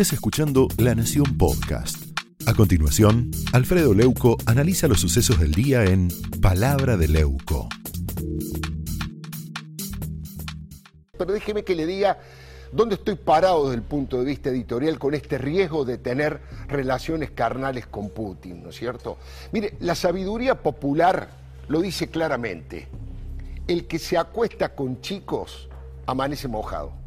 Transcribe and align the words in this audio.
estés 0.00 0.12
escuchando 0.12 0.68
La 0.78 0.94
Nación 0.94 1.36
Podcast. 1.36 2.16
A 2.46 2.54
continuación, 2.54 3.32
Alfredo 3.52 3.94
Leuco 3.94 4.36
analiza 4.46 4.86
los 4.86 5.00
sucesos 5.00 5.40
del 5.40 5.50
día 5.50 5.82
en 5.86 6.06
Palabra 6.40 6.96
de 6.96 7.08
Leuco. 7.08 7.68
Pero 11.18 11.32
déjeme 11.32 11.64
que 11.64 11.74
le 11.74 11.84
diga 11.84 12.20
dónde 12.70 12.94
estoy 12.94 13.16
parado 13.16 13.64
desde 13.64 13.74
el 13.74 13.82
punto 13.82 14.18
de 14.20 14.26
vista 14.26 14.50
editorial 14.50 15.00
con 15.00 15.14
este 15.14 15.36
riesgo 15.36 15.84
de 15.84 15.98
tener 15.98 16.42
relaciones 16.68 17.32
carnales 17.32 17.88
con 17.88 18.10
Putin, 18.10 18.62
¿no 18.62 18.70
es 18.70 18.76
cierto? 18.76 19.18
Mire, 19.50 19.74
la 19.80 19.96
sabiduría 19.96 20.62
popular 20.62 21.28
lo 21.66 21.80
dice 21.80 22.06
claramente. 22.06 22.86
El 23.66 23.88
que 23.88 23.98
se 23.98 24.16
acuesta 24.16 24.76
con 24.76 25.00
chicos 25.00 25.68
amanece 26.06 26.46
mojado. 26.46 26.97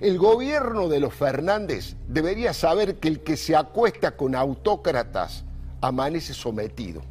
El 0.00 0.18
gobierno 0.18 0.88
de 0.88 1.00
los 1.00 1.14
Fernández 1.14 1.96
debería 2.06 2.52
saber 2.52 2.96
que 2.96 3.08
el 3.08 3.20
que 3.20 3.36
se 3.36 3.56
acuesta 3.56 4.16
con 4.16 4.34
autócratas 4.34 5.44
amanece 5.80 6.34
sometido. 6.34 7.02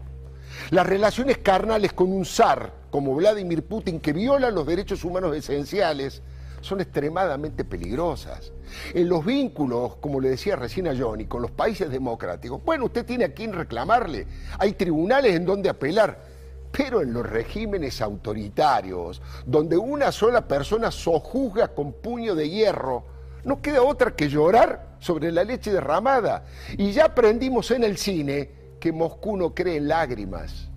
Las 0.72 0.86
relaciones 0.86 1.38
carnales 1.39 1.94
con 1.94 2.12
un 2.12 2.25
zar 2.25 2.73
como 2.89 3.16
Vladimir 3.16 3.66
Putin 3.66 3.99
que 3.99 4.13
viola 4.13 4.52
los 4.52 4.66
derechos 4.66 5.03
humanos 5.03 5.36
esenciales 5.36 6.22
son 6.62 6.81
extremadamente 6.81 7.63
peligrosas. 7.63 8.52
En 8.94 9.08
los 9.08 9.23
vínculos, 9.23 9.97
como 9.97 10.20
le 10.20 10.30
decía 10.30 10.55
recién 10.55 10.88
a 10.88 10.97
Johnny, 10.97 11.25
con 11.25 11.41
los 11.41 11.52
países 11.52 11.89
democráticos, 11.89 12.63
bueno, 12.63 12.86
usted 12.86 13.05
tiene 13.05 13.25
a 13.25 13.34
quien 13.34 13.53
reclamarle, 13.53 14.25
hay 14.58 14.73
tribunales 14.73 15.36
en 15.36 15.45
donde 15.45 15.70
apelar, 15.70 16.34
pero 16.75 17.02
en 17.02 17.13
los 17.13 17.25
regímenes 17.25 18.02
autoritarios, 18.02 19.21
donde 19.45 19.77
una 19.77 20.11
sola 20.11 20.47
persona 20.47 20.91
sojuzga 20.91 21.70
con 21.70 21.93
puño 21.93 22.35
de 22.35 22.49
hierro, 22.49 23.03
no 23.43 23.61
queda 23.61 23.81
otra 23.81 24.16
que 24.16 24.27
llorar 24.27 24.97
sobre 24.99 25.31
la 25.31 25.43
leche 25.43 25.71
derramada. 25.71 26.45
Y 26.77 26.91
ya 26.91 27.05
aprendimos 27.05 27.72
en 27.72 27.83
el 27.83 27.97
cine 27.97 28.50
que 28.80 28.91
Moscú 28.91 29.38
no 29.38 29.53
cree 29.53 29.77
en 29.77 29.88
lágrimas. 29.88 30.67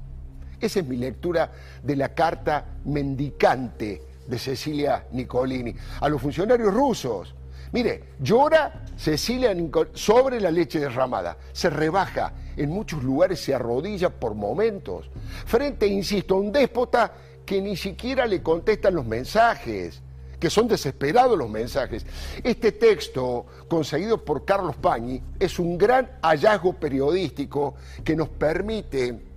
Esa 0.60 0.80
es 0.80 0.86
mi 0.86 0.96
lectura 0.96 1.50
de 1.82 1.96
la 1.96 2.14
carta 2.14 2.64
mendicante 2.84 4.02
de 4.26 4.38
Cecilia 4.38 5.06
Nicolini 5.12 5.74
a 6.00 6.08
los 6.08 6.20
funcionarios 6.20 6.72
rusos. 6.72 7.34
Mire, 7.72 8.14
llora 8.20 8.84
Cecilia 8.96 9.54
sobre 9.94 10.40
la 10.40 10.50
leche 10.50 10.80
derramada, 10.80 11.36
se 11.52 11.70
rebaja, 11.70 12.32
en 12.56 12.70
muchos 12.70 13.02
lugares 13.02 13.40
se 13.40 13.54
arrodilla 13.54 14.10
por 14.10 14.34
momentos, 14.34 15.10
frente, 15.46 15.86
insisto, 15.86 16.34
a 16.34 16.38
un 16.38 16.50
déspota 16.50 17.12
que 17.44 17.62
ni 17.62 17.76
siquiera 17.76 18.26
le 18.26 18.42
contestan 18.42 18.94
los 18.94 19.06
mensajes, 19.06 20.02
que 20.38 20.50
son 20.50 20.68
desesperados 20.68 21.36
los 21.36 21.48
mensajes. 21.48 22.06
Este 22.42 22.72
texto, 22.72 23.46
conseguido 23.68 24.24
por 24.24 24.44
Carlos 24.44 24.76
Pañi, 24.76 25.22
es 25.38 25.58
un 25.58 25.76
gran 25.76 26.18
hallazgo 26.22 26.74
periodístico 26.74 27.74
que 28.04 28.16
nos 28.16 28.28
permite 28.28 29.27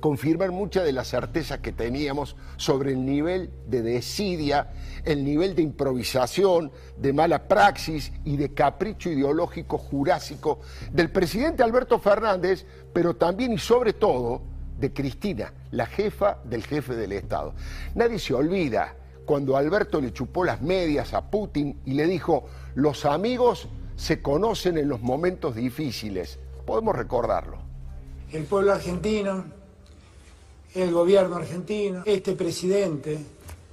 confirmar 0.00 0.50
muchas 0.50 0.84
de 0.84 0.92
las 0.92 1.08
certezas 1.08 1.58
que 1.58 1.72
teníamos 1.72 2.36
sobre 2.56 2.92
el 2.92 3.04
nivel 3.04 3.50
de 3.66 3.82
desidia, 3.82 4.70
el 5.04 5.24
nivel 5.24 5.54
de 5.54 5.62
improvisación, 5.62 6.70
de 6.96 7.12
mala 7.12 7.48
praxis 7.48 8.12
y 8.24 8.36
de 8.36 8.54
capricho 8.54 9.10
ideológico 9.10 9.78
jurásico 9.78 10.60
del 10.92 11.10
presidente 11.10 11.62
Alberto 11.62 11.98
Fernández, 11.98 12.66
pero 12.92 13.16
también 13.16 13.52
y 13.52 13.58
sobre 13.58 13.92
todo 13.92 14.42
de 14.78 14.92
Cristina, 14.92 15.52
la 15.72 15.86
jefa 15.86 16.38
del 16.44 16.64
jefe 16.64 16.94
del 16.94 17.12
Estado. 17.12 17.54
Nadie 17.94 18.18
se 18.18 18.34
olvida 18.34 18.94
cuando 19.24 19.56
Alberto 19.56 20.00
le 20.00 20.12
chupó 20.12 20.44
las 20.44 20.62
medias 20.62 21.12
a 21.14 21.30
Putin 21.30 21.80
y 21.84 21.94
le 21.94 22.06
dijo, 22.06 22.46
los 22.74 23.04
amigos 23.04 23.68
se 23.96 24.22
conocen 24.22 24.78
en 24.78 24.88
los 24.88 25.02
momentos 25.02 25.54
difíciles. 25.54 26.38
Podemos 26.64 26.94
recordarlo. 26.94 27.58
El 28.32 28.44
pueblo 28.44 28.72
argentino 28.72 29.57
el 30.82 30.92
gobierno 30.92 31.36
argentino, 31.36 32.02
este 32.06 32.34
presidente. 32.34 33.18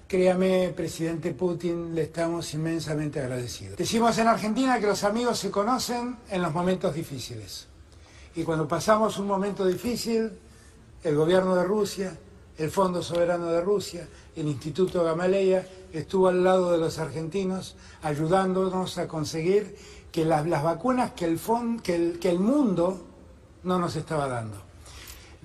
Créame, 0.08 0.74
presidente 0.76 1.32
Putin, 1.34 1.94
le 1.94 2.04
estamos 2.04 2.54
inmensamente 2.54 3.20
agradecidos. 3.20 3.78
Decimos 3.78 4.18
en 4.18 4.28
Argentina 4.28 4.80
que 4.80 4.88
los 4.88 5.04
amigos 5.04 5.40
se 5.40 5.52
conocen 5.52 6.18
en 6.30 6.42
los 6.42 6.54
momentos 6.54 6.94
difíciles. 6.94 7.68
Y 8.36 8.44
cuando 8.44 8.68
pasamos 8.68 9.18
un 9.18 9.28
momento 9.28 9.66
difícil, 9.66 10.32
el 11.04 11.16
gobierno 11.16 11.56
de 11.56 11.64
Rusia, 11.64 12.18
el 12.58 12.72
Fondo 12.72 13.02
Soberano 13.02 13.48
de 13.48 13.62
Rusia, 13.62 14.08
el 14.36 14.48
Instituto 14.48 15.04
Gamaleya, 15.04 15.68
estuvo 15.92 16.28
al 16.28 16.44
lado 16.44 16.72
de 16.72 16.78
los 16.78 17.00
argentinos 17.00 17.76
ayudándonos 18.02 18.98
a 18.98 19.08
conseguir 19.08 19.76
que 20.12 20.26
las, 20.26 20.46
vacunas 20.46 21.12
que 21.12 21.26
el, 21.26 21.40
que, 21.84 22.18
que 22.20 22.30
el 22.30 22.40
mundo 22.40 23.06
no 23.64 23.80
nos 23.80 23.96
estaba 23.96 24.28
dando. 24.28 24.66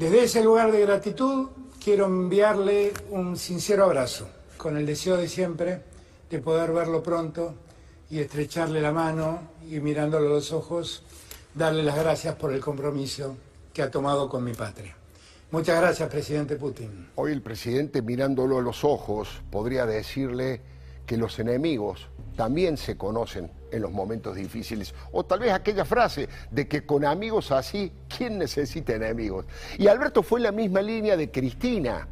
Desde 0.00 0.24
ese 0.24 0.42
lugar 0.42 0.72
de 0.72 0.80
gratitud 0.80 1.48
quiero 1.78 2.06
enviarle 2.06 2.94
un 3.10 3.36
sincero 3.36 3.84
abrazo, 3.84 4.30
con 4.56 4.78
el 4.78 4.86
deseo 4.86 5.18
de 5.18 5.28
siempre 5.28 5.82
de 6.30 6.38
poder 6.38 6.72
verlo 6.72 7.02
pronto 7.02 7.52
y 8.08 8.18
estrecharle 8.18 8.80
la 8.80 8.92
mano 8.92 9.40
y 9.70 9.78
mirándolo 9.80 10.28
a 10.28 10.30
los 10.30 10.52
ojos, 10.52 11.02
darle 11.54 11.82
las 11.82 11.96
gracias 11.98 12.34
por 12.36 12.54
el 12.54 12.60
compromiso 12.60 13.36
que 13.74 13.82
ha 13.82 13.90
tomado 13.90 14.30
con 14.30 14.42
mi 14.42 14.54
patria. 14.54 14.96
Muchas 15.50 15.78
gracias, 15.78 16.08
presidente 16.08 16.56
Putin. 16.56 17.10
Hoy 17.16 17.32
el 17.32 17.42
presidente 17.42 18.00
mirándolo 18.00 18.56
a 18.56 18.62
los 18.62 18.84
ojos 18.84 19.42
podría 19.50 19.84
decirle 19.84 20.62
que 21.04 21.18
los 21.18 21.38
enemigos 21.38 22.08
también 22.36 22.78
se 22.78 22.96
conocen 22.96 23.50
en 23.70 23.82
los 23.82 23.92
momentos 23.92 24.36
difíciles. 24.36 24.94
O 25.12 25.24
tal 25.24 25.40
vez 25.40 25.52
aquella 25.52 25.84
frase 25.84 26.28
de 26.50 26.68
que 26.68 26.84
con 26.84 27.04
amigos 27.04 27.50
así, 27.52 27.92
¿quién 28.14 28.38
necesita 28.38 28.94
enemigos? 28.94 29.46
Y 29.78 29.86
Alberto 29.86 30.22
fue 30.22 30.40
en 30.40 30.44
la 30.44 30.52
misma 30.52 30.82
línea 30.82 31.16
de 31.16 31.30
Cristina, 31.30 32.08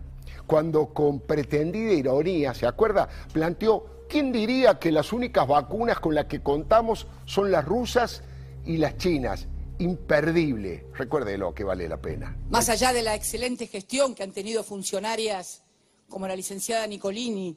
cuando 0.46 0.86
con 0.86 1.20
pretendida 1.20 1.92
ironía, 1.92 2.54
¿se 2.54 2.66
acuerda? 2.66 3.08
Planteó, 3.32 4.04
¿quién 4.08 4.32
diría 4.32 4.78
que 4.78 4.90
las 4.90 5.12
únicas 5.12 5.46
vacunas 5.46 6.00
con 6.00 6.14
las 6.14 6.24
que 6.24 6.42
contamos 6.42 7.06
son 7.26 7.50
las 7.50 7.64
rusas 7.64 8.22
y 8.64 8.78
las 8.78 8.96
chinas? 8.96 9.46
Imperdible, 9.78 10.86
recuérdelo 10.94 11.54
que 11.54 11.64
vale 11.64 11.88
la 11.88 11.98
pena. 11.98 12.36
Más 12.50 12.68
allá 12.68 12.92
de 12.92 13.02
la 13.02 13.14
excelente 13.14 13.66
gestión 13.66 14.14
que 14.14 14.22
han 14.22 14.32
tenido 14.32 14.64
funcionarias 14.64 15.62
como 16.08 16.26
la 16.26 16.34
licenciada 16.34 16.86
Nicolini, 16.86 17.56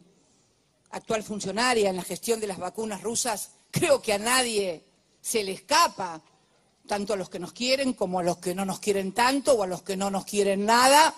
actual 0.91 1.23
funcionaria 1.23 1.89
en 1.89 1.95
la 1.95 2.03
gestión 2.03 2.39
de 2.39 2.47
las 2.47 2.59
vacunas 2.59 3.01
rusas, 3.01 3.51
creo 3.71 4.01
que 4.01 4.13
a 4.13 4.19
nadie 4.19 4.83
se 5.21 5.43
le 5.43 5.53
escapa, 5.53 6.21
tanto 6.87 7.13
a 7.13 7.15
los 7.15 7.29
que 7.29 7.39
nos 7.39 7.53
quieren 7.53 7.93
como 7.93 8.19
a 8.19 8.23
los 8.23 8.37
que 8.37 8.53
no 8.53 8.65
nos 8.65 8.79
quieren 8.79 9.13
tanto 9.13 9.53
o 9.53 9.63
a 9.63 9.67
los 9.67 9.81
que 9.81 9.95
no 9.95 10.11
nos 10.11 10.25
quieren 10.25 10.65
nada, 10.65 11.15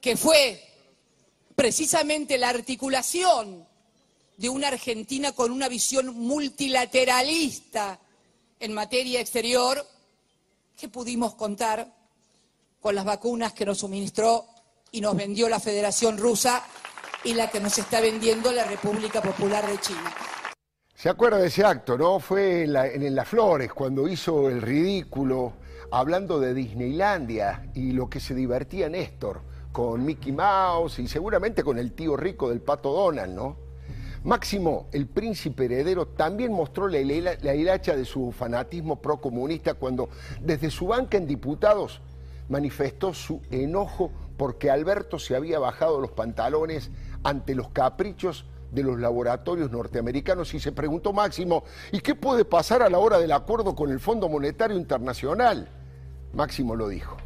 que 0.00 0.16
fue 0.16 0.62
precisamente 1.54 2.38
la 2.38 2.48
articulación 2.48 3.66
de 4.36 4.48
una 4.48 4.68
Argentina 4.68 5.32
con 5.32 5.50
una 5.50 5.68
visión 5.68 6.14
multilateralista 6.18 7.98
en 8.60 8.72
materia 8.72 9.20
exterior, 9.20 9.86
que 10.76 10.88
pudimos 10.88 11.34
contar 11.34 11.90
con 12.80 12.94
las 12.94 13.04
vacunas 13.04 13.52
que 13.52 13.64
nos 13.64 13.78
suministró 13.78 14.46
y 14.92 15.00
nos 15.00 15.16
vendió 15.16 15.48
la 15.48 15.58
Federación 15.58 16.18
Rusa 16.18 16.64
y 17.24 17.34
la 17.34 17.50
que 17.50 17.60
nos 17.60 17.76
está 17.76 18.00
vendiendo 18.00 18.52
la 18.52 18.64
República 18.64 19.20
Popular 19.20 19.66
de 19.66 19.80
China. 19.80 20.14
¿Se 20.96 21.10
acuerda 21.10 21.36
de 21.36 21.48
ese 21.48 21.62
acto, 21.62 21.98
no? 21.98 22.20
Fue 22.20 22.62
en, 22.62 23.14
Las 23.14 23.28
Flores, 23.28 23.70
cuando 23.70 24.08
hizo 24.08 24.48
el 24.48 24.62
ridículo, 24.62 25.52
hablando 25.90 26.40
de 26.40 26.54
Disneylandia 26.54 27.68
y 27.74 27.92
lo 27.92 28.08
que 28.08 28.18
se 28.18 28.34
divertía 28.34 28.88
Néstor 28.88 29.42
con 29.72 30.02
Mickey 30.06 30.32
Mouse 30.32 31.00
y 31.00 31.06
seguramente 31.06 31.62
con 31.62 31.78
el 31.78 31.92
tío 31.92 32.16
rico 32.16 32.48
del 32.48 32.62
pato 32.62 32.94
Donald, 32.94 33.34
¿no? 33.34 33.58
Máximo, 34.24 34.86
el 34.90 35.06
príncipe 35.06 35.66
heredero, 35.66 36.06
también 36.06 36.50
mostró 36.50 36.88
la, 36.88 36.98
la 37.42 37.54
hilacha 37.54 37.94
de 37.94 38.06
su 38.06 38.32
fanatismo 38.32 39.02
procomunista 39.02 39.74
cuando 39.74 40.08
desde 40.40 40.70
su 40.70 40.86
banca 40.86 41.18
en 41.18 41.26
diputados 41.26 42.00
manifestó 42.48 43.12
su 43.12 43.42
enojo 43.50 44.12
porque 44.38 44.70
Alberto 44.70 45.18
se 45.18 45.36
había 45.36 45.58
bajado 45.58 46.00
los 46.00 46.12
pantalones 46.12 46.90
ante 47.22 47.54
los 47.54 47.68
caprichos 47.68 48.46
de 48.70 48.82
los 48.82 48.98
laboratorios 48.98 49.70
norteamericanos 49.70 50.52
y 50.54 50.60
se 50.60 50.72
preguntó 50.72 51.12
Máximo, 51.12 51.64
¿y 51.92 52.00
qué 52.00 52.14
puede 52.14 52.44
pasar 52.44 52.82
a 52.82 52.90
la 52.90 52.98
hora 52.98 53.18
del 53.18 53.32
acuerdo 53.32 53.74
con 53.74 53.90
el 53.90 54.00
Fondo 54.00 54.28
Monetario 54.28 54.76
Internacional? 54.76 55.68
Máximo 56.32 56.74
lo 56.74 56.88
dijo. 56.88 57.16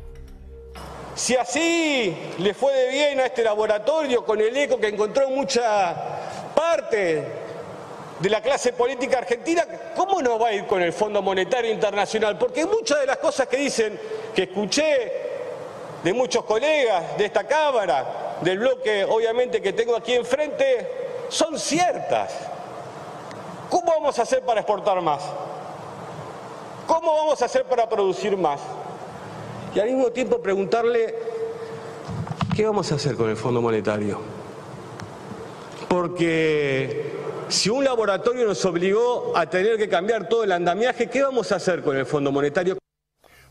Si 1.14 1.36
así 1.36 2.16
le 2.38 2.54
fue 2.54 2.72
de 2.72 2.90
bien 2.90 3.20
a 3.20 3.26
este 3.26 3.42
laboratorio 3.42 4.24
con 4.24 4.40
el 4.40 4.56
eco 4.56 4.78
que 4.78 4.88
encontró 4.88 5.26
en 5.28 5.34
mucha 5.34 5.94
parte 6.54 7.24
de 8.20 8.30
la 8.30 8.40
clase 8.40 8.72
política 8.72 9.18
argentina, 9.18 9.64
¿cómo 9.96 10.22
no 10.22 10.38
va 10.38 10.48
a 10.48 10.52
ir 10.54 10.66
con 10.66 10.80
el 10.82 10.92
Fondo 10.92 11.20
Monetario 11.20 11.72
Internacional? 11.72 12.38
Porque 12.38 12.64
muchas 12.64 13.00
de 13.00 13.06
las 13.06 13.16
cosas 13.16 13.48
que 13.48 13.56
dicen, 13.56 13.98
que 14.34 14.44
escuché 14.44 15.12
de 16.02 16.12
muchos 16.12 16.44
colegas 16.44 17.16
de 17.18 17.26
esta 17.26 17.44
Cámara, 17.44 18.38
del 18.40 18.58
bloque, 18.58 19.04
obviamente, 19.04 19.60
que 19.60 19.72
tengo 19.72 19.96
aquí 19.96 20.14
enfrente, 20.14 20.99
son 21.30 21.58
ciertas. 21.58 22.32
¿Cómo 23.70 23.86
vamos 23.86 24.18
a 24.18 24.22
hacer 24.22 24.42
para 24.42 24.60
exportar 24.60 25.00
más? 25.00 25.22
¿Cómo 26.86 27.14
vamos 27.16 27.40
a 27.40 27.44
hacer 27.44 27.64
para 27.64 27.88
producir 27.88 28.36
más? 28.36 28.60
Y 29.74 29.78
al 29.78 29.86
mismo 29.86 30.10
tiempo 30.10 30.42
preguntarle, 30.42 31.14
¿qué 32.54 32.66
vamos 32.66 32.90
a 32.90 32.96
hacer 32.96 33.14
con 33.14 33.30
el 33.30 33.36
Fondo 33.36 33.62
Monetario? 33.62 34.20
Porque 35.88 37.12
si 37.48 37.70
un 37.70 37.84
laboratorio 37.84 38.44
nos 38.44 38.64
obligó 38.64 39.32
a 39.36 39.48
tener 39.48 39.76
que 39.78 39.88
cambiar 39.88 40.28
todo 40.28 40.42
el 40.42 40.50
andamiaje, 40.50 41.08
¿qué 41.08 41.22
vamos 41.22 41.52
a 41.52 41.56
hacer 41.56 41.82
con 41.82 41.96
el 41.96 42.06
Fondo 42.06 42.32
Monetario? 42.32 42.76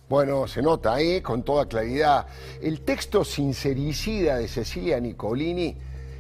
Bueno, 0.10 0.48
se 0.48 0.62
nota 0.62 0.96
ahí 0.96 1.22
con 1.22 1.44
toda 1.44 1.68
claridad. 1.68 2.28
El 2.62 2.82
texto 2.82 3.24
sincericida 3.24 4.38
de 4.38 4.50
Cecilia 4.50 5.00
Nicolini, 5.00 5.78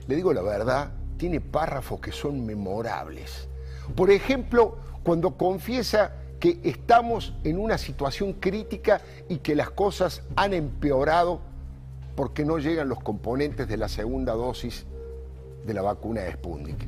le 0.07 0.15
digo 0.15 0.31
la 0.31 0.41
verdad, 0.41 0.91
tiene 1.19 1.41
párrafos 1.41 1.99
que 1.99 2.13
son 2.13 2.45
memorables. 2.45 3.49
Por 3.93 4.09
ejemplo, 4.09 4.77
cuando 5.03 5.35
confiesa 5.37 6.13
que 6.39 6.59
estamos 6.63 7.33
en 7.43 7.59
una 7.59 7.77
situación 7.77 8.33
crítica 8.33 9.01
y 9.27 9.39
que 9.39 9.53
las 9.53 9.69
cosas 9.69 10.23
han 10.37 10.53
empeorado 10.53 11.41
porque 12.15 12.45
no 12.45 12.57
llegan 12.57 12.87
los 12.87 13.01
componentes 13.01 13.67
de 13.67 13.75
la 13.75 13.89
segunda 13.89 14.33
dosis 14.33 14.85
de 15.65 15.73
la 15.73 15.81
vacuna 15.81 16.21
de 16.21 16.31
Sputnik. 16.31 16.87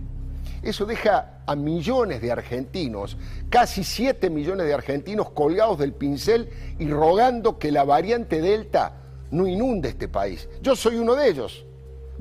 Eso 0.64 0.86
deja 0.86 1.42
a 1.46 1.56
millones 1.56 2.22
de 2.22 2.32
argentinos, 2.32 3.18
casi 3.50 3.84
7 3.84 4.30
millones 4.30 4.66
de 4.66 4.74
argentinos 4.74 5.32
colgados 5.32 5.78
del 5.78 5.92
pincel 5.92 6.50
y 6.80 6.90
rogando 6.90 7.60
que 7.60 7.72
la 7.72 7.84
variante 7.84 8.40
Delta 8.40 8.94
no 9.32 9.46
inunde 9.46 9.90
este 9.90 10.08
país. 10.08 10.48
Yo 10.62 10.76
soy 10.78 10.96
uno 10.96 11.16
de 11.16 11.28
ellos. 11.28 11.66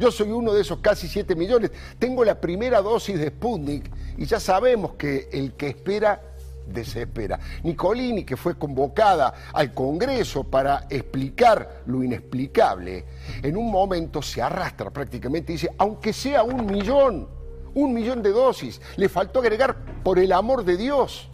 Yo 0.00 0.10
soy 0.10 0.30
uno 0.30 0.54
de 0.54 0.62
esos 0.62 0.78
casi 0.78 1.06
7 1.08 1.34
millones. 1.36 1.70
Tengo 1.98 2.24
la 2.24 2.40
primera 2.40 2.80
dosis 2.80 3.18
de 3.18 3.28
Sputnik 3.28 3.90
y 4.16 4.24
ya 4.24 4.40
sabemos 4.40 4.92
que 4.92 5.28
el 5.30 5.52
que 5.52 5.68
espera 5.68 6.22
desespera. 6.66 7.38
Nicolini, 7.64 8.24
que 8.24 8.38
fue 8.38 8.56
convocada 8.56 9.34
al 9.52 9.74
Congreso 9.74 10.44
para 10.44 10.86
explicar 10.88 11.82
lo 11.84 12.02
inexplicable, 12.02 13.04
en 13.42 13.58
un 13.58 13.70
momento 13.70 14.22
se 14.22 14.40
arrastra 14.40 14.88
prácticamente 14.88 15.52
y 15.52 15.56
dice, 15.56 15.70
aunque 15.76 16.14
sea 16.14 16.44
un 16.44 16.64
millón, 16.64 17.28
un 17.74 17.92
millón 17.92 18.22
de 18.22 18.30
dosis. 18.30 18.80
Le 18.96 19.10
faltó 19.10 19.40
agregar 19.40 19.76
por 20.02 20.18
el 20.18 20.32
amor 20.32 20.64
de 20.64 20.78
Dios. 20.78 21.28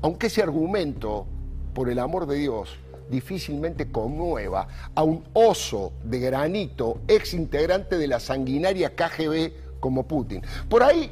Aunque 0.00 0.28
ese 0.28 0.44
argumento, 0.44 1.26
por 1.74 1.90
el 1.90 1.98
amor 1.98 2.26
de 2.26 2.36
Dios, 2.36 2.78
difícilmente 3.10 3.90
conmueva 3.90 4.66
a 4.94 5.02
un 5.02 5.24
oso 5.32 5.92
de 6.04 6.20
granito, 6.20 7.00
ex 7.08 7.34
integrante 7.34 7.98
de 7.98 8.06
la 8.08 8.20
sanguinaria 8.20 8.94
KGB 8.94 9.80
como 9.80 10.06
Putin. 10.06 10.42
Por 10.68 10.82
ahí 10.82 11.10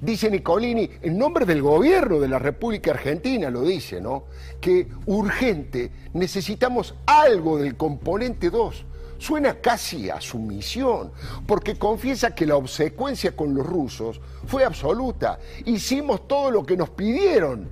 dice 0.00 0.30
Nicolini, 0.30 0.88
en 1.02 1.18
nombre 1.18 1.44
del 1.44 1.62
gobierno 1.62 2.18
de 2.20 2.28
la 2.28 2.38
República 2.38 2.92
Argentina, 2.92 3.50
lo 3.50 3.62
dice, 3.62 4.00
¿no? 4.00 4.24
Que 4.60 4.88
urgente, 5.06 5.90
necesitamos 6.14 6.94
algo 7.06 7.58
del 7.58 7.76
componente 7.76 8.50
2 8.50 8.86
suena 9.20 9.60
casi 9.60 10.08
a 10.08 10.20
sumisión, 10.20 11.12
porque 11.46 11.78
confiesa 11.78 12.34
que 12.34 12.46
la 12.46 12.56
obsecuencia 12.56 13.36
con 13.36 13.54
los 13.54 13.66
rusos 13.66 14.20
fue 14.46 14.64
absoluta. 14.64 15.38
Hicimos 15.66 16.26
todo 16.26 16.50
lo 16.50 16.64
que 16.64 16.76
nos 16.76 16.88
pidieron, 16.88 17.68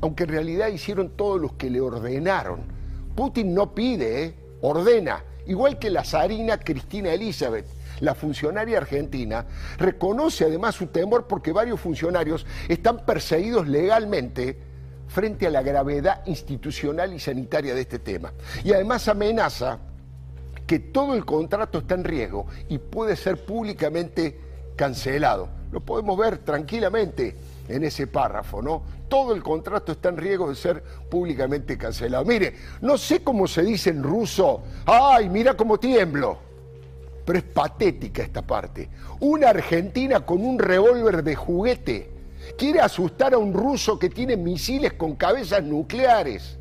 aunque 0.00 0.22
en 0.22 0.28
realidad 0.30 0.68
hicieron 0.68 1.10
todo 1.10 1.38
lo 1.38 1.56
que 1.58 1.70
le 1.70 1.80
ordenaron. 1.80 2.75
Putin 3.16 3.54
no 3.54 3.74
pide, 3.74 4.24
¿eh? 4.24 4.34
ordena, 4.60 5.24
igual 5.46 5.78
que 5.78 5.90
la 5.90 6.04
zarina 6.04 6.60
Cristina 6.60 7.12
Elizabeth. 7.12 7.66
La 8.00 8.14
funcionaria 8.14 8.76
argentina 8.76 9.46
reconoce 9.78 10.44
además 10.44 10.74
su 10.74 10.88
temor 10.88 11.26
porque 11.26 11.50
varios 11.50 11.80
funcionarios 11.80 12.46
están 12.68 13.06
perseguidos 13.06 13.66
legalmente 13.66 14.58
frente 15.08 15.46
a 15.46 15.50
la 15.50 15.62
gravedad 15.62 16.22
institucional 16.26 17.14
y 17.14 17.18
sanitaria 17.18 17.74
de 17.74 17.80
este 17.80 17.98
tema. 17.98 18.34
Y 18.64 18.74
además 18.74 19.08
amenaza 19.08 19.78
que 20.66 20.78
todo 20.78 21.14
el 21.14 21.24
contrato 21.24 21.78
está 21.78 21.94
en 21.94 22.04
riesgo 22.04 22.46
y 22.68 22.76
puede 22.76 23.16
ser 23.16 23.44
públicamente 23.46 24.38
cancelado. 24.76 25.48
Lo 25.72 25.80
podemos 25.80 26.18
ver 26.18 26.38
tranquilamente 26.38 27.34
en 27.68 27.84
ese 27.84 28.06
párrafo, 28.06 28.62
¿no? 28.62 28.82
Todo 29.08 29.34
el 29.34 29.42
contrato 29.42 29.92
está 29.92 30.08
en 30.08 30.16
riesgo 30.16 30.48
de 30.48 30.56
ser 30.56 30.82
públicamente 31.08 31.78
cancelado. 31.78 32.24
Mire, 32.24 32.54
no 32.80 32.98
sé 32.98 33.22
cómo 33.22 33.46
se 33.46 33.62
dice 33.62 33.90
en 33.90 34.02
ruso, 34.02 34.62
ay, 34.84 35.28
mira 35.28 35.54
cómo 35.54 35.78
tiemblo, 35.78 36.38
pero 37.24 37.38
es 37.38 37.44
patética 37.44 38.22
esta 38.22 38.42
parte. 38.42 38.88
Una 39.20 39.50
Argentina 39.50 40.24
con 40.24 40.44
un 40.44 40.58
revólver 40.58 41.22
de 41.22 41.36
juguete 41.36 42.10
quiere 42.56 42.80
asustar 42.80 43.34
a 43.34 43.38
un 43.38 43.52
ruso 43.52 43.98
que 43.98 44.08
tiene 44.08 44.36
misiles 44.36 44.92
con 44.94 45.16
cabezas 45.16 45.62
nucleares. 45.62 46.58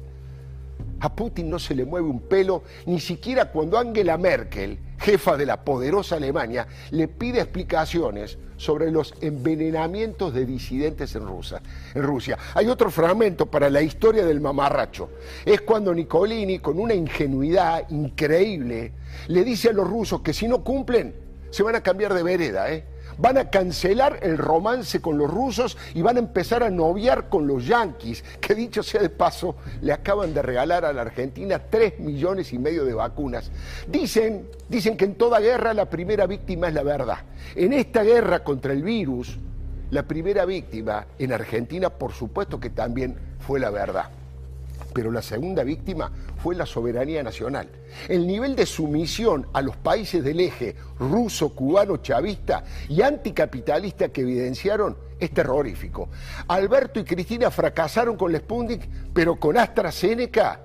A 0.99 1.13
Putin 1.13 1.49
no 1.49 1.59
se 1.59 1.75
le 1.75 1.85
mueve 1.85 2.07
un 2.07 2.21
pelo, 2.21 2.63
ni 2.85 2.99
siquiera 2.99 3.51
cuando 3.51 3.77
Angela 3.77 4.17
Merkel, 4.17 4.79
jefa 4.97 5.37
de 5.37 5.45
la 5.45 5.63
poderosa 5.63 6.15
Alemania, 6.15 6.67
le 6.91 7.07
pide 7.07 7.41
explicaciones 7.41 8.37
sobre 8.57 8.91
los 8.91 9.13
envenenamientos 9.21 10.33
de 10.33 10.45
disidentes 10.45 11.15
en, 11.15 11.25
Rusia. 11.25 11.61
en 11.93 12.03
Rusia. 12.03 12.37
Hay 12.53 12.67
otro 12.67 12.89
fragmento 12.89 13.45
para 13.45 13.69
la 13.69 13.81
historia 13.81 14.25
del 14.25 14.41
mamarracho. 14.41 15.09
Es 15.45 15.61
cuando 15.61 15.93
Nicolini, 15.93 16.59
con 16.59 16.79
una 16.79 16.93
ingenuidad 16.93 17.89
increíble, 17.89 18.93
le 19.27 19.43
dice 19.43 19.69
a 19.69 19.73
los 19.73 19.87
rusos 19.87 20.21
que 20.21 20.33
si 20.33 20.47
no 20.47 20.63
cumplen, 20.63 21.15
se 21.49 21.63
van 21.63 21.75
a 21.75 21.81
cambiar 21.81 22.13
de 22.13 22.23
vereda, 22.23 22.71
¿eh? 22.71 22.83
Van 23.17 23.37
a 23.37 23.49
cancelar 23.49 24.19
el 24.21 24.37
romance 24.37 25.01
con 25.01 25.17
los 25.17 25.29
rusos 25.29 25.77
y 25.93 26.01
van 26.01 26.17
a 26.17 26.19
empezar 26.19 26.63
a 26.63 26.69
noviar 26.69 27.29
con 27.29 27.47
los 27.47 27.65
yanquis, 27.65 28.23
que 28.41 28.55
dicho 28.55 28.83
sea 28.83 29.01
de 29.01 29.09
paso, 29.09 29.55
le 29.81 29.93
acaban 29.93 30.33
de 30.33 30.41
regalar 30.41 30.85
a 30.85 30.93
la 30.93 31.01
Argentina 31.01 31.59
3 31.69 31.99
millones 31.99 32.53
y 32.53 32.59
medio 32.59 32.85
de 32.85 32.93
vacunas. 32.93 33.51
Dicen, 33.87 34.47
dicen 34.69 34.97
que 34.97 35.05
en 35.05 35.15
toda 35.15 35.39
guerra 35.39 35.73
la 35.73 35.89
primera 35.89 36.25
víctima 36.25 36.67
es 36.67 36.73
la 36.73 36.83
verdad. 36.83 37.19
En 37.55 37.73
esta 37.73 38.03
guerra 38.03 38.43
contra 38.43 38.73
el 38.73 38.83
virus, 38.83 39.37
la 39.91 40.03
primera 40.03 40.45
víctima 40.45 41.05
en 41.19 41.33
Argentina, 41.33 41.89
por 41.89 42.11
supuesto 42.11 42.59
que 42.59 42.69
también 42.69 43.15
fue 43.39 43.59
la 43.59 43.69
verdad 43.69 44.09
pero 44.95 45.11
la 45.11 45.21
segunda 45.21 45.65
víctima 45.65 46.09
fue 46.41 46.55
la 46.55 46.65
soberanía 46.65 47.21
nacional. 47.21 47.67
El 48.07 48.25
nivel 48.25 48.55
de 48.55 48.65
sumisión 48.65 49.45
a 49.51 49.61
los 49.61 49.75
países 49.75 50.23
del 50.23 50.39
eje 50.39 50.73
ruso, 50.97 51.49
cubano, 51.53 51.97
chavista 51.97 52.63
y 52.87 53.01
anticapitalista 53.01 54.07
que 54.07 54.21
evidenciaron 54.21 54.95
es 55.19 55.31
terrorífico. 55.31 56.07
Alberto 56.47 57.01
y 57.01 57.03
Cristina 57.03 57.51
fracasaron 57.51 58.15
con 58.15 58.31
la 58.31 58.39
Sputnik, 58.39 58.87
pero 59.13 59.37
con 59.37 59.57
AstraZeneca 59.57 60.61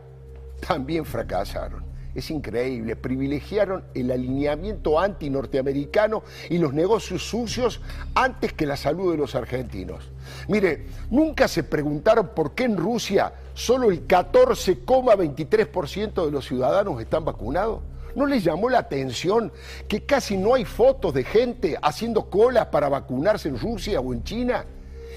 también 0.65 1.05
fracasaron. 1.05 1.91
Es 2.15 2.31
increíble, 2.31 2.97
privilegiaron 2.97 3.85
el 3.95 4.11
alineamiento 4.11 4.99
anti-norteamericano 4.99 6.23
y 6.49 6.59
los 6.59 6.73
negocios 6.73 7.29
sucios 7.29 7.81
antes 8.15 8.53
que 8.53 8.67
la 8.67 8.77
salud 8.77 9.13
de 9.13 9.19
los 9.19 9.35
argentinos. 9.35 10.11
Mire, 10.49 10.87
nunca 11.11 11.47
se 11.47 11.63
preguntaron 11.63 12.31
por 12.35 12.55
qué 12.55 12.65
en 12.65 12.77
Rusia 12.77 13.33
solo 13.61 13.91
el 13.91 14.09
14,23% 14.09 16.25
de 16.25 16.31
los 16.31 16.47
ciudadanos 16.47 16.99
están 16.99 17.27
vacunados. 17.27 17.83
¿No 18.15 18.25
les 18.25 18.43
llamó 18.43 18.71
la 18.71 18.79
atención 18.79 19.53
que 19.87 20.07
casi 20.07 20.39
no 20.39 20.55
hay 20.55 20.65
fotos 20.65 21.13
de 21.13 21.25
gente 21.25 21.77
haciendo 21.83 22.31
colas 22.31 22.69
para 22.69 22.89
vacunarse 22.89 23.51
en 23.51 23.59
Rusia 23.59 24.01
o 24.01 24.15
en 24.15 24.25
China? 24.25 24.65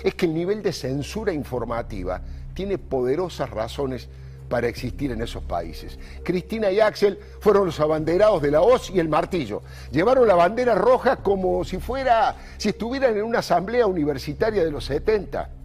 Es 0.04 0.16
que 0.16 0.26
el 0.26 0.34
nivel 0.34 0.62
de 0.62 0.74
censura 0.74 1.32
informativa 1.32 2.20
tiene 2.54 2.78
poderosas 2.78 3.50
razones 3.50 4.10
para 4.50 4.68
existir 4.68 5.14
en 5.14 5.22
esos 5.22 5.44
países. 5.44 5.98
Cristina 6.24 6.70
y 6.70 6.82
Axel 6.82 7.18
fueron 7.40 7.68
los 7.68 7.80
abanderados 7.80 8.42
de 8.42 8.52
la 8.52 8.62
hoz 8.62 8.90
y 8.90 9.00
el 9.00 9.08
martillo. 9.08 9.62
Llevaron 9.90 10.28
la 10.28 10.36
bandera 10.36 10.76
roja 10.76 11.16
como 11.16 11.64
si 11.64 11.78
fuera, 11.78 12.36
si 12.58 12.68
estuvieran 12.70 13.16
en 13.16 13.24
una 13.24 13.40
asamblea 13.40 13.88
universitaria 13.88 14.66
de 14.66 14.72
los 14.72 14.84
70 14.84 15.63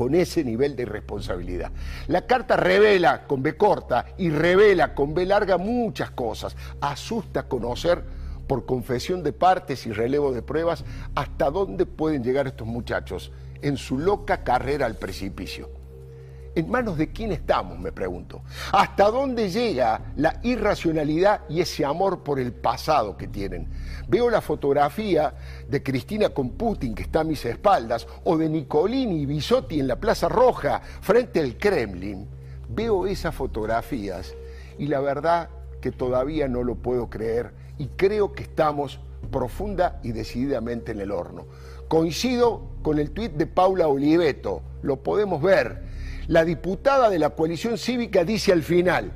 con 0.00 0.14
ese 0.14 0.42
nivel 0.42 0.76
de 0.76 0.84
irresponsabilidad. 0.84 1.72
La 2.06 2.26
carta 2.26 2.56
revela 2.56 3.26
con 3.26 3.42
B 3.42 3.58
corta 3.58 4.06
y 4.16 4.30
revela 4.30 4.94
con 4.94 5.12
B 5.12 5.26
larga 5.26 5.58
muchas 5.58 6.10
cosas. 6.12 6.56
Asusta 6.80 7.42
conocer 7.42 8.02
por 8.46 8.64
confesión 8.64 9.22
de 9.22 9.34
partes 9.34 9.84
y 9.84 9.92
relevo 9.92 10.32
de 10.32 10.40
pruebas 10.40 10.86
hasta 11.14 11.50
dónde 11.50 11.84
pueden 11.84 12.24
llegar 12.24 12.46
estos 12.46 12.66
muchachos 12.66 13.30
en 13.60 13.76
su 13.76 13.98
loca 13.98 14.42
carrera 14.42 14.86
al 14.86 14.96
precipicio. 14.96 15.79
¿En 16.52 16.68
manos 16.68 16.98
de 16.98 17.12
quién 17.12 17.30
estamos? 17.30 17.78
Me 17.78 17.92
pregunto. 17.92 18.42
¿Hasta 18.72 19.08
dónde 19.08 19.50
llega 19.50 20.12
la 20.16 20.40
irracionalidad 20.42 21.42
y 21.48 21.60
ese 21.60 21.84
amor 21.84 22.24
por 22.24 22.40
el 22.40 22.52
pasado 22.52 23.16
que 23.16 23.28
tienen? 23.28 23.68
Veo 24.08 24.28
la 24.28 24.40
fotografía 24.40 25.32
de 25.68 25.82
Cristina 25.82 26.30
con 26.30 26.50
Putin 26.50 26.96
que 26.96 27.04
está 27.04 27.20
a 27.20 27.24
mis 27.24 27.44
espaldas, 27.44 28.08
o 28.24 28.36
de 28.36 28.48
Nicolini 28.48 29.22
y 29.22 29.26
Bisotti 29.26 29.78
en 29.78 29.86
la 29.86 30.00
Plaza 30.00 30.28
Roja 30.28 30.80
frente 31.00 31.38
al 31.38 31.56
Kremlin. 31.56 32.26
Veo 32.68 33.06
esas 33.06 33.34
fotografías 33.34 34.34
y 34.76 34.88
la 34.88 34.98
verdad 34.98 35.50
que 35.80 35.92
todavía 35.92 36.48
no 36.48 36.64
lo 36.64 36.74
puedo 36.74 37.08
creer 37.08 37.52
y 37.78 37.86
creo 37.96 38.32
que 38.32 38.42
estamos 38.42 38.98
profunda 39.30 40.00
y 40.02 40.10
decididamente 40.10 40.92
en 40.92 41.00
el 41.00 41.12
horno. 41.12 41.46
Coincido 41.86 42.62
con 42.82 42.98
el 42.98 43.12
tuit 43.12 43.32
de 43.32 43.46
Paula 43.46 43.86
Oliveto, 43.86 44.62
lo 44.82 45.02
podemos 45.02 45.40
ver 45.40 45.89
La 46.30 46.44
diputada 46.44 47.10
de 47.10 47.18
la 47.18 47.30
coalición 47.30 47.76
cívica 47.76 48.22
dice 48.22 48.52
al 48.52 48.62
final, 48.62 49.10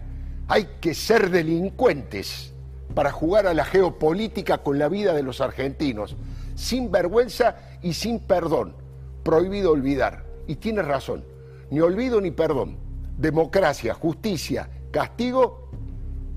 hay 0.49 0.67
que 0.81 0.95
ser 0.95 1.31
delincuentes 1.31 2.53
para 2.93 3.13
jugar 3.13 3.47
a 3.47 3.55
la 3.55 3.65
geopolítica 3.65 4.65
con 4.65 4.81
la 4.81 4.89
vida 4.89 5.13
de 5.13 5.23
los 5.23 5.41
argentinos, 5.41 6.17
sin 6.57 6.91
vergüenza 6.91 7.79
y 7.83 7.93
sin 7.93 8.19
perdón. 8.19 8.75
Prohibido 9.23 9.71
olvidar. 9.71 10.25
Y 10.49 10.57
tiene 10.57 10.83
razón, 10.83 11.25
ni 11.71 11.79
olvido 11.79 12.21
ni 12.21 12.33
perdón. 12.33 12.79
Democracia, 13.17 13.95
justicia, 13.95 14.69
castigo 14.91 15.71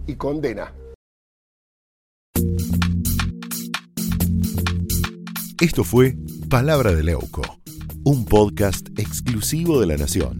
y 0.05 0.13
condena. 0.13 0.75
Esto 5.59 5.83
fue 5.83 6.15
Palabra 6.51 6.93
de 6.93 7.01
Leuco, 7.01 7.41
un 8.03 8.25
podcast 8.25 8.89
exclusivo 8.99 9.81
de 9.81 9.87
La 9.87 9.97
Nación. 9.97 10.39